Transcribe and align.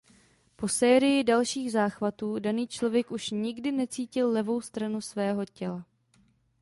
Po 0.55 0.67
sérii 0.67 1.23
dalších 1.23 1.71
záchvatů 1.71 2.39
daný 2.39 2.67
člověk 2.67 3.11
už 3.11 3.29
nikdy 3.29 3.71
necítil 3.71 4.29
levou 4.31 4.61
stranu 4.61 5.01
svého 5.01 5.45
těla. 5.45 5.85